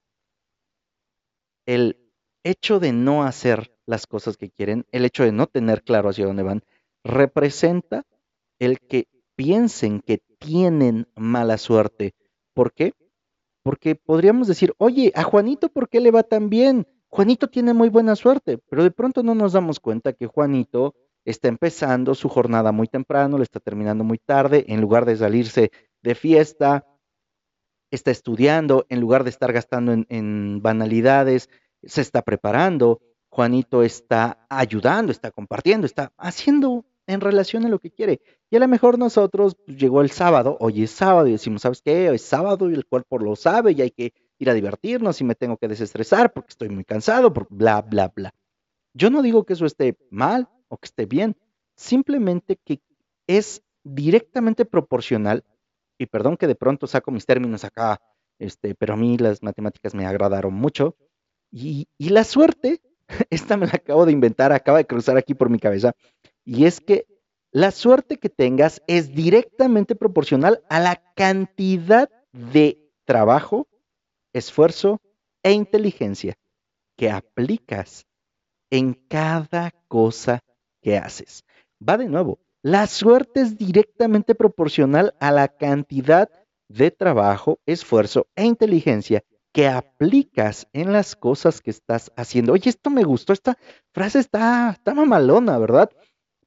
el 1.66 2.10
hecho 2.44 2.80
de 2.80 2.94
no 2.94 3.24
hacer 3.24 3.78
las 3.86 4.08
cosas 4.08 4.38
que 4.38 4.50
quieren, 4.50 4.86
el 4.94 5.04
hecho 5.04 5.24
de 5.24 5.34
no 5.34 5.48
tener 5.48 5.84
claro 5.84 6.08
hacia 6.08 6.26
dónde 6.26 6.44
van, 6.44 6.64
representa 7.04 8.04
el 8.60 8.80
que 8.80 9.08
piensen 9.36 10.02
que 10.02 10.20
tienen 10.40 11.08
mala 11.16 11.58
suerte. 11.58 12.16
¿Por 12.54 12.74
qué? 12.74 12.94
Porque 13.64 13.96
podríamos 13.96 14.48
decir, 14.48 14.74
oye, 14.78 15.12
a 15.16 15.24
Juanito, 15.24 15.70
¿por 15.70 15.90
qué 15.90 16.00
le 16.00 16.12
va 16.12 16.24
tan 16.24 16.50
bien? 16.50 16.88
Juanito 17.10 17.48
tiene 17.48 17.74
muy 17.74 17.90
buena 17.90 18.16
suerte, 18.16 18.58
pero 18.70 18.84
de 18.84 18.92
pronto 18.92 19.24
no 19.24 19.36
nos 19.36 19.54
damos 19.54 19.80
cuenta 19.80 20.14
que 20.14 20.28
Juanito 20.28 20.96
está 21.26 21.48
empezando 21.48 22.16
su 22.16 22.30
jornada 22.30 22.72
muy 22.72 22.88
temprano, 22.88 23.38
le 23.38 23.44
está 23.44 23.60
terminando 23.60 24.04
muy 24.04 24.18
tarde, 24.18 24.66
en 24.68 24.82
lugar 24.82 25.06
de 25.06 25.18
salirse 25.18 25.72
de 26.02 26.16
fiesta, 26.16 26.86
está 27.92 28.12
estudiando, 28.12 28.86
en 28.90 29.00
lugar 29.00 29.24
de 29.24 29.30
estar 29.30 29.52
gastando 29.54 29.94
en, 30.08 30.62
banalidades, 30.62 31.50
se 31.84 32.02
está 32.02 32.22
preparando, 32.22 33.02
Juanito 33.38 33.84
está 33.84 34.48
ayudando, 34.50 35.12
está 35.12 35.30
compartiendo, 35.30 35.86
está 35.86 36.12
haciendo 36.18 36.86
en 37.06 37.22
relación 37.22 37.68
a 37.68 37.70
lo 37.70 37.78
que 37.78 37.92
quiere. 37.92 38.20
Y 38.50 38.56
a 38.56 38.60
lo 38.60 38.68
mejor 38.68 38.98
nosotros 38.98 39.56
pues, 39.64 39.78
llegó 39.78 40.02
el 40.02 40.10
sábado, 40.10 40.58
hoy 40.60 40.82
es 40.82 40.90
sábado 40.90 41.28
y 41.28 41.34
decimos, 41.34 41.62
¿sabes 41.62 41.84
qué? 41.84 42.10
Hoy 42.10 42.16
es 42.16 42.24
sábado 42.24 42.68
y 42.68 42.74
el 42.74 42.88
cuerpo 42.88 43.20
lo 43.20 43.36
sabe 43.36 43.74
y 43.74 43.82
hay 43.84 43.92
que 43.92 44.12
ir 44.40 44.50
a 44.50 44.56
divertirnos 44.56 45.22
y 45.22 45.24
me 45.24 45.36
tengo 45.36 45.56
que 45.58 45.68
desestresar 45.68 46.34
porque 46.34 46.50
estoy 46.50 46.70
muy 46.70 46.84
cansado, 46.84 47.32
por 47.32 47.46
bla, 47.52 47.84
bla, 47.84 48.08
bla. 48.08 48.34
Yo 48.96 49.12
no 49.12 49.22
digo 49.22 49.46
que 49.46 49.54
eso 49.54 49.68
esté 49.68 49.96
mal 50.10 50.50
o 50.68 50.78
que 50.80 50.88
esté 50.88 51.06
bien, 51.06 51.38
simplemente 51.76 52.58
que 52.66 52.82
es 53.28 53.62
directamente 53.84 54.66
proporcional, 54.66 55.44
y 56.00 56.08
perdón 56.08 56.38
que 56.38 56.48
de 56.48 56.56
pronto 56.56 56.88
saco 56.88 57.12
mis 57.12 57.28
términos 57.28 57.64
acá, 57.64 58.02
este, 58.40 58.74
pero 58.74 58.96
a 58.96 58.98
mí 58.98 59.16
las 59.20 59.44
matemáticas 59.44 59.94
me 59.94 60.08
agradaron 60.08 60.56
mucho, 60.56 60.96
y, 61.52 61.88
y 62.00 62.10
la 62.10 62.24
suerte, 62.24 62.82
esta 63.30 63.58
me 63.58 63.66
la 63.68 63.74
acabo 63.74 64.06
de 64.06 64.12
inventar, 64.12 64.52
acaba 64.52 64.78
de 64.80 64.88
cruzar 64.88 65.18
aquí 65.18 65.34
por 65.34 65.50
mi 65.50 65.60
cabeza, 65.60 65.94
y 66.46 66.66
es 66.66 66.80
que 66.80 67.06
la 67.52 67.72
suerte 67.72 68.18
que 68.18 68.30
tengas 68.30 68.82
es 68.88 69.14
directamente 69.14 69.96
proporcional 69.96 70.64
a 70.70 70.80
la 70.80 71.02
cantidad 71.16 72.10
de 72.34 72.92
trabajo 73.06 73.68
esfuerzo 74.34 75.02
e 75.44 75.52
inteligencia 75.52 76.38
que 76.98 77.10
aplicas 77.10 78.06
en 78.70 78.94
cada 78.94 79.72
cosa 79.88 80.42
que 80.82 80.98
haces. 80.98 81.46
Va 81.88 81.98
de 81.98 82.08
nuevo, 82.08 82.40
la 82.62 82.88
suerte 82.88 83.42
es 83.42 83.58
directamente 83.58 84.36
proporcional 84.36 85.16
a 85.20 85.32
la 85.32 85.48
cantidad 85.48 86.30
de 86.68 86.92
trabajo, 86.92 87.60
esfuerzo 87.66 88.28
e 88.36 88.44
inteligencia 88.44 89.24
que 89.58 89.68
aplicas 89.68 90.68
en 90.72 90.92
las 90.94 91.16
cosas 91.16 91.62
que 91.62 91.72
estás 91.72 92.12
haciendo. 92.16 92.54
Oye, 92.54 92.70
esto 92.70 92.92
me 92.92 93.04
gustó, 93.04 93.34
esta 93.34 93.58
frase 93.92 94.20
está, 94.20 94.70
está 94.70 94.94
mamalona, 94.94 95.58
¿verdad? 95.58 95.90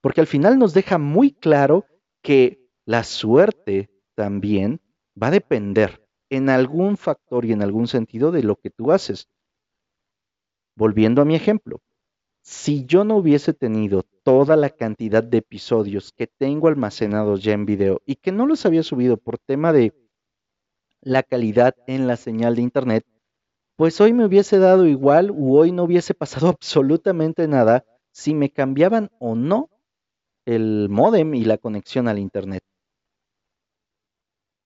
Porque 0.01 0.21
al 0.21 0.29
final 0.29 0.61
nos 0.61 0.75
deja 0.75 0.97
muy 0.97 1.33
claro 1.33 1.87
que 2.23 2.71
la 2.87 3.03
suerte 3.03 3.91
también 4.15 4.81
va 5.21 5.27
a 5.27 5.33
depender 5.33 6.09
en 6.29 6.49
algún 6.51 6.97
factor 6.97 7.45
y 7.45 7.51
en 7.51 7.65
algún 7.65 7.89
sentido 7.89 8.31
de 8.31 8.45
lo 8.45 8.55
que 8.55 8.71
tú 8.71 8.93
haces. 8.93 9.27
Volviendo 10.77 11.21
a 11.21 11.25
mi 11.25 11.35
ejemplo, 11.35 11.81
si 12.43 12.87
yo 12.87 13.03
no 13.03 13.17
hubiese 13.17 13.53
tenido 13.53 14.05
toda 14.23 14.55
la 14.55 14.71
cantidad 14.71 15.25
de 15.25 15.39
episodios 15.39 16.13
que 16.13 16.29
tengo 16.29 16.69
almacenados 16.69 17.43
ya 17.43 17.55
en 17.55 17.67
video 17.67 18.03
y 18.07 18.15
que 18.15 18.31
no 18.31 18.47
los 18.47 18.65
había 18.67 18.85
subido 18.85 19.17
por 19.17 19.37
tema 19.39 19.73
de 19.73 19.93
la 21.03 21.23
calidad 21.23 21.75
en 21.87 22.07
la 22.07 22.17
señal 22.17 22.57
de 22.57 22.63
internet, 22.63 23.07
pues 23.77 24.01
hoy 24.01 24.13
me 24.13 24.27
hubiese 24.27 24.59
dado 24.59 24.87
igual 24.87 25.31
o 25.31 25.59
hoy 25.59 25.73
no 25.73 25.85
hubiese 25.85 26.15
pasado 26.15 26.49
absolutamente 26.51 27.49
nada 27.49 27.85
si 28.13 28.35
me 28.35 28.51
cambiaban 28.51 29.11
o 29.19 29.35
no 29.35 29.71
el 30.45 30.89
modem 30.91 31.35
y 31.35 31.45
la 31.45 31.59
conexión 31.59 32.09
al 32.09 32.19
internet. 32.19 32.63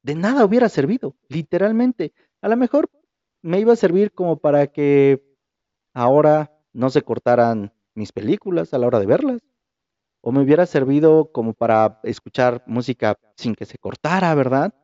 De 0.03 0.15
nada 0.15 0.45
hubiera 0.45 0.69
servido, 0.69 1.17
literalmente. 1.29 2.13
A 2.43 2.49
lo 2.49 2.57
mejor 2.57 2.91
me 3.43 3.61
iba 3.61 3.73
a 3.73 3.77
servir 3.77 4.13
como 4.13 4.39
para 4.39 4.67
que 4.67 5.23
ahora 5.95 6.53
no 6.73 6.91
se 6.91 7.03
cortaran 7.03 7.73
mis 7.95 8.13
películas 8.13 8.75
a 8.75 8.79
la 8.79 8.87
hora 8.87 8.99
de 8.99 9.07
verlas. 9.07 9.41
O 10.21 10.33
me 10.33 10.41
hubiera 10.41 10.67
servido 10.67 11.31
como 11.33 11.55
para 11.55 12.01
escuchar 12.03 12.63
música 12.67 13.17
sin 13.37 13.55
que 13.55 13.67
se 13.67 13.79
cortara, 13.79 14.35
¿verdad? 14.35 14.75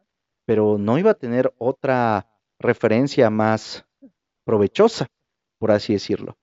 Pero 0.50 0.78
no 0.78 0.98
iba 0.98 1.12
a 1.12 1.14
tener 1.14 1.54
otra 1.58 2.26
referencia 2.58 3.30
más 3.30 3.84
provechosa, 4.42 5.06
por 5.60 5.70
así 5.70 5.92
decirlo. 5.92 6.38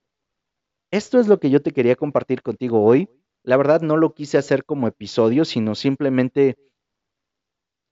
Esto 0.91 1.19
es 1.19 1.27
lo 1.27 1.41
que 1.41 1.49
yo 1.49 1.61
te 1.61 1.73
quería 1.73 1.97
compartir 1.97 2.41
contigo 2.41 2.85
hoy. 2.85 3.09
La 3.43 3.57
verdad 3.57 3.81
no 3.81 3.97
lo 3.97 4.13
quise 4.13 4.37
hacer 4.37 4.63
como 4.63 4.87
episodio, 4.87 5.43
sino 5.43 5.75
simplemente 5.75 6.55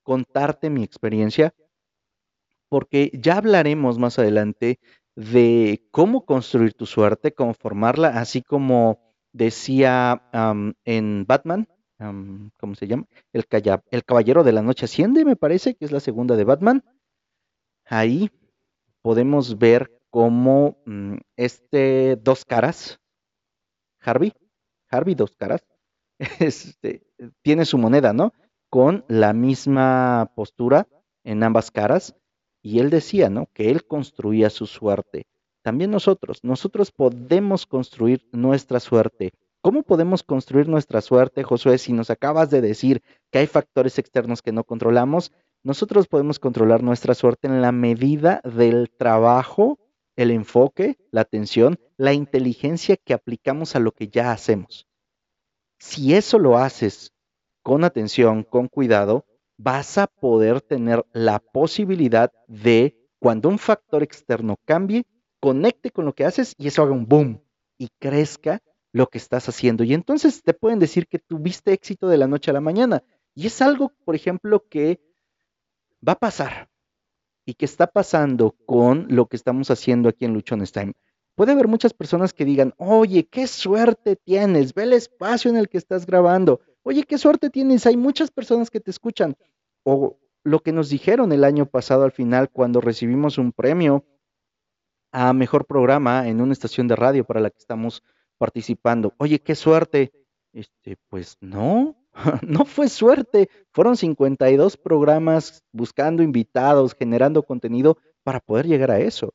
contarte 0.03 0.69
mi 0.69 0.83
experiencia, 0.83 1.53
porque 2.69 3.11
ya 3.13 3.35
hablaremos 3.35 3.99
más 3.99 4.17
adelante 4.17 4.79
de 5.17 5.85
cómo 5.91 6.25
construir 6.25 6.75
tu 6.75 6.85
suerte, 6.85 7.33
cómo 7.33 7.53
formarla, 7.53 8.21
así 8.21 8.41
como 8.41 9.01
decía 9.33 10.29
en 10.85 11.25
Batman, 11.27 11.67
¿cómo 11.97 12.75
se 12.75 12.87
llama? 12.87 13.05
El, 13.33 13.45
el 13.91 14.05
Caballero 14.05 14.43
de 14.43 14.51
la 14.51 14.61
Noche 14.61 14.85
Asciende, 14.85 15.25
me 15.25 15.35
parece, 15.35 15.75
que 15.75 15.85
es 15.85 15.91
la 15.91 15.99
segunda 15.99 16.35
de 16.35 16.43
Batman. 16.43 16.83
Ahí 17.85 18.31
podemos 19.01 19.57
ver 19.57 19.91
cómo 20.09 20.77
mm, 20.85 21.17
este 21.35 22.15
dos 22.15 22.45
caras, 22.45 22.99
Harvey, 23.99 24.33
Harvey 24.89 25.15
dos 25.15 25.35
caras, 25.35 25.65
este, 26.39 27.05
tiene 27.41 27.65
su 27.65 27.77
moneda, 27.77 28.13
¿no? 28.13 28.33
Con 28.69 29.05
la 29.07 29.33
misma 29.33 30.31
postura 30.35 30.87
en 31.23 31.43
ambas 31.43 31.71
caras 31.71 32.15
y 32.61 32.79
él 32.79 32.89
decía, 32.89 33.29
¿no? 33.29 33.47
Que 33.53 33.69
él 33.69 33.85
construía 33.85 34.49
su 34.49 34.65
suerte. 34.65 35.27
También 35.61 35.91
nosotros, 35.91 36.43
nosotros 36.43 36.91
podemos 36.91 37.65
construir 37.65 38.27
nuestra 38.31 38.79
suerte. 38.79 39.33
¿Cómo 39.65 39.81
podemos 39.81 40.21
construir 40.21 40.69
nuestra 40.69 41.01
suerte, 41.01 41.41
Josué? 41.41 41.79
Si 41.79 41.91
nos 41.91 42.11
acabas 42.11 42.51
de 42.51 42.61
decir 42.61 43.01
que 43.31 43.39
hay 43.39 43.47
factores 43.47 43.97
externos 43.97 44.43
que 44.43 44.51
no 44.51 44.63
controlamos, 44.63 45.31
nosotros 45.63 46.07
podemos 46.07 46.37
controlar 46.37 46.83
nuestra 46.83 47.15
suerte 47.15 47.47
en 47.47 47.63
la 47.63 47.71
medida 47.71 48.41
del 48.43 48.91
trabajo, 48.95 49.79
el 50.15 50.29
enfoque, 50.29 50.99
la 51.09 51.21
atención, 51.21 51.79
la 51.97 52.13
inteligencia 52.13 52.95
que 52.95 53.15
aplicamos 53.15 53.75
a 53.75 53.79
lo 53.79 53.91
que 53.91 54.07
ya 54.07 54.31
hacemos. 54.31 54.85
Si 55.79 56.13
eso 56.13 56.37
lo 56.37 56.59
haces 56.59 57.11
con 57.63 57.83
atención, 57.83 58.43
con 58.43 58.67
cuidado, 58.67 59.25
vas 59.57 59.97
a 59.97 60.05
poder 60.05 60.61
tener 60.61 61.03
la 61.11 61.39
posibilidad 61.39 62.31
de, 62.47 62.95
cuando 63.17 63.49
un 63.49 63.57
factor 63.57 64.03
externo 64.03 64.57
cambie, 64.63 65.05
conecte 65.39 65.89
con 65.89 66.05
lo 66.05 66.13
que 66.13 66.25
haces 66.25 66.53
y 66.55 66.67
eso 66.67 66.83
haga 66.83 66.91
un 66.91 67.07
boom 67.07 67.41
y 67.79 67.89
crezca 67.97 68.61
lo 68.95 69.07
que 69.07 69.17
estás 69.17 69.49
haciendo. 69.49 69.83
Y 69.83 69.93
entonces 69.93 70.41
te 70.41 70.53
pueden 70.53 70.79
decir 70.79 71.05
que 71.07 71.19
tuviste 71.19 71.73
éxito 71.73 72.07
de 72.07 72.15
la 72.15 72.27
noche 72.27 72.51
a 72.51 72.53
la 72.53 72.61
mañana. 72.61 73.03
Y 73.33 73.47
es 73.47 73.61
algo, 73.61 73.91
por 74.05 74.15
ejemplo, 74.15 74.65
que 74.69 75.01
va 76.07 76.13
a 76.13 76.19
pasar 76.19 76.69
y 77.45 77.55
que 77.55 77.65
está 77.65 77.87
pasando 77.87 78.55
con 78.65 79.07
lo 79.09 79.25
que 79.25 79.35
estamos 79.35 79.69
haciendo 79.69 80.07
aquí 80.07 80.23
en 80.23 80.33
Luchones 80.33 80.71
Time. 80.71 80.93
Puede 81.35 81.51
haber 81.51 81.67
muchas 81.67 81.93
personas 81.93 82.31
que 82.31 82.45
digan, 82.45 82.73
oye, 82.77 83.27
qué 83.27 83.47
suerte 83.47 84.15
tienes, 84.15 84.73
ve 84.73 84.83
el 84.83 84.93
espacio 84.93 85.51
en 85.51 85.57
el 85.57 85.67
que 85.67 85.77
estás 85.77 86.05
grabando, 86.05 86.61
oye, 86.83 87.03
qué 87.03 87.17
suerte 87.17 87.49
tienes, 87.49 87.85
hay 87.85 87.97
muchas 87.97 88.31
personas 88.31 88.69
que 88.69 88.79
te 88.79 88.91
escuchan. 88.91 89.35
O 89.83 90.17
lo 90.45 90.61
que 90.61 90.71
nos 90.71 90.87
dijeron 90.87 91.33
el 91.33 91.43
año 91.43 91.65
pasado 91.65 92.05
al 92.05 92.13
final 92.13 92.49
cuando 92.49 92.79
recibimos 92.79 93.37
un 93.37 93.51
premio 93.51 94.05
a 95.11 95.33
mejor 95.33 95.65
programa 95.65 96.29
en 96.29 96.39
una 96.39 96.53
estación 96.53 96.87
de 96.87 96.95
radio 96.95 97.25
para 97.25 97.41
la 97.41 97.49
que 97.49 97.59
estamos 97.59 98.01
participando. 98.37 99.13
Oye, 99.17 99.39
qué 99.39 99.55
suerte. 99.55 100.11
Este, 100.53 100.97
pues 101.09 101.37
no, 101.41 101.95
no 102.41 102.65
fue 102.65 102.87
suerte. 102.89 103.49
Fueron 103.71 103.97
52 103.97 104.77
programas 104.77 105.63
buscando 105.71 106.23
invitados, 106.23 106.95
generando 106.97 107.43
contenido 107.43 107.97
para 108.23 108.39
poder 108.39 108.67
llegar 108.67 108.91
a 108.91 108.99
eso. 108.99 109.33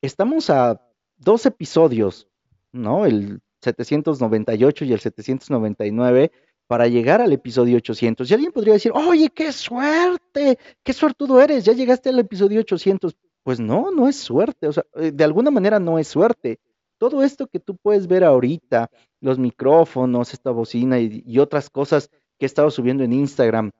Estamos 0.00 0.50
a 0.50 0.80
dos 1.16 1.46
episodios, 1.46 2.28
¿no? 2.72 3.06
El 3.06 3.40
798 3.62 4.84
y 4.84 4.92
el 4.92 5.00
799 5.00 6.32
para 6.66 6.88
llegar 6.88 7.20
al 7.20 7.32
episodio 7.32 7.76
800. 7.76 8.30
Y 8.30 8.34
alguien 8.34 8.52
podría 8.52 8.74
decir, 8.74 8.92
oye, 8.94 9.28
qué 9.28 9.52
suerte, 9.52 10.58
qué 10.82 10.92
suertudo 10.92 11.40
eres, 11.40 11.64
ya 11.64 11.72
llegaste 11.72 12.08
al 12.08 12.18
episodio 12.18 12.60
800. 12.60 13.14
Pues 13.42 13.60
no, 13.60 13.90
no 13.90 14.08
es 14.08 14.16
suerte, 14.16 14.68
o 14.68 14.72
sea, 14.72 14.84
eh, 14.94 15.10
de 15.12 15.24
alguna 15.24 15.50
manera 15.50 15.78
no 15.78 15.98
es 15.98 16.08
suerte. 16.08 16.60
Todo 17.02 17.24
esto 17.24 17.48
que 17.48 17.58
tú 17.58 17.76
puedes 17.76 18.06
ver 18.06 18.22
ahorita, 18.22 18.88
los 19.20 19.36
micrófonos, 19.36 20.32
esta 20.32 20.52
bocina 20.52 21.00
y, 21.00 21.36
otras 21.40 21.68
cosas 21.68 22.08
que 22.38 22.44
he 22.44 22.46
estado 22.46 22.70
subiendo 22.70 23.02
en 23.02 23.12
Instagram, 23.12 23.72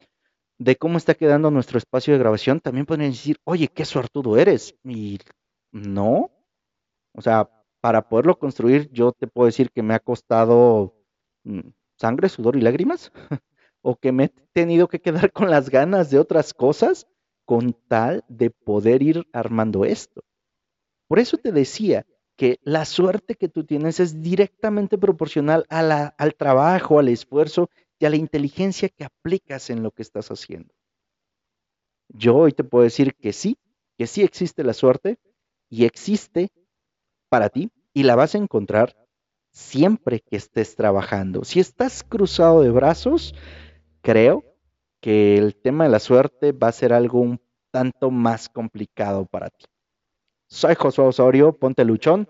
de 0.59 0.75
cómo 0.75 0.99
está 0.99 1.15
quedando 1.15 1.49
nuestro 1.53 1.79
espacio 1.79 2.13
de 2.13 2.19
grabación, 2.19 2.59
también 2.59 2.85
podrían 2.85 3.13
decir, 3.13 3.37
oye, 3.45 3.69
qué 3.69 3.85
suertudo 3.85 4.37
eres. 4.37 4.75
Y 4.83 5.21
no, 5.71 6.33
o 7.15 7.23
sea, 7.23 7.49
para 7.81 8.09
poderlo 8.09 8.41
construir, 8.41 8.91
yo 8.91 9.13
te 9.13 9.29
puedo 9.29 9.47
decir 9.47 9.71
que 9.71 9.85
me 9.85 9.95
ha 9.95 10.01
costado 10.01 10.97
mm, 11.45 11.61
sangre, 12.01 12.29
sudor 12.29 12.57
y 12.57 12.61
lágrimas, 12.61 13.13
o 13.83 13.95
que 13.95 14.11
me 14.11 14.25
he 14.25 14.29
tenido 14.53 14.89
que 14.89 15.01
quedar 15.01 15.31
con 15.31 15.49
las 15.49 15.71
ganas 15.71 16.11
de 16.11 16.19
otras 16.19 16.53
cosas 16.53 17.07
con 17.45 17.73
tal 17.87 18.25
de 18.27 18.51
poder 18.51 19.01
ir 19.01 19.29
armando 19.33 19.85
esto. 19.85 20.25
Por 21.07 21.21
eso 21.21 21.37
te 21.39 21.53
decía 21.53 22.05
que 22.43 22.59
la 22.65 22.85
suerte 22.85 23.37
que 23.37 23.49
tú 23.49 23.63
tienes 23.63 24.01
es 24.01 24.21
directamente 24.21 24.99
proporcional 24.99 25.65
al 25.69 26.35
trabajo, 26.35 26.99
al 26.99 27.07
esfuerzo 27.07 27.71
y 28.01 28.05
a 28.05 28.11
la 28.11 28.17
inteligencia 28.17 28.89
que 28.89 29.05
aplicas 29.05 29.71
en 29.71 29.85
lo 29.85 29.93
que 29.93 30.03
estás 30.03 30.29
haciendo. 30.33 30.75
Yo 32.09 32.35
hoy 32.35 32.51
te 32.51 32.65
puedo 32.65 32.83
decir 32.83 33.15
que 33.15 33.33
sí, 33.33 33.59
que 33.97 34.09
sí 34.09 34.23
existe 34.23 34.65
la 34.65 34.73
suerte 34.73 35.21
y 35.71 35.85
existe 35.85 36.51
para 37.29 37.49
ti 37.49 37.71
y 37.95 38.03
la 38.03 38.17
vas 38.17 38.35
a 38.35 38.39
encontrar 38.39 38.97
siempre 39.53 40.19
que 40.19 40.35
estés 40.35 40.75
trabajando. 40.75 41.45
Si 41.45 41.61
estás 41.61 42.03
cruzado 42.03 42.63
de 42.63 42.73
brazos, 42.73 43.37
creo 44.01 44.43
que 45.01 45.37
el 45.37 45.55
tema 45.55 45.85
de 45.85 45.91
la 45.91 46.01
suerte 46.01 46.51
va 46.51 46.67
a 46.67 46.73
ser 46.73 46.93
algo 46.93 47.21
un 47.21 47.41
tanto 47.71 48.11
más 48.11 48.49
complicado 48.49 49.27
para 49.27 49.49
ti. 49.49 49.67
Soy 50.53 50.75
Josué 50.75 51.07
Osorio, 51.07 51.55
ponte 51.55 51.83
luchón. 51.83 52.29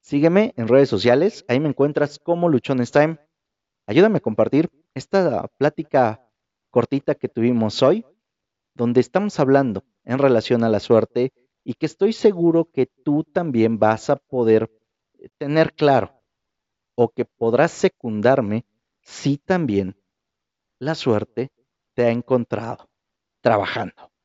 Sígueme 0.00 0.54
en 0.56 0.66
redes 0.66 0.88
sociales, 0.88 1.44
ahí 1.46 1.60
me 1.60 1.68
encuentras 1.68 2.18
como 2.18 2.48
Luchones 2.48 2.90
Time. 2.90 3.18
Ayúdame 3.86 4.16
a 4.16 4.22
compartir 4.22 4.70
esta 4.94 5.46
plática 5.58 6.26
cortita 6.70 7.14
que 7.14 7.28
tuvimos 7.28 7.82
hoy, 7.82 8.06
donde 8.72 9.02
estamos 9.02 9.38
hablando 9.38 9.84
en 10.04 10.16
relación 10.16 10.64
a 10.64 10.70
la 10.70 10.80
suerte 10.80 11.34
y 11.64 11.74
que 11.74 11.84
estoy 11.84 12.14
seguro 12.14 12.70
que 12.72 12.86
tú 12.86 13.24
también 13.24 13.78
vas 13.78 14.08
a 14.08 14.16
poder 14.16 14.70
tener 15.36 15.74
claro 15.74 16.22
o 16.94 17.10
que 17.10 17.26
podrás 17.26 17.72
secundarme 17.72 18.64
si 19.02 19.36
también 19.36 20.02
la 20.78 20.94
suerte 20.94 21.52
te 21.92 22.06
ha 22.06 22.10
encontrado 22.10 22.88
trabajando. 23.42 24.15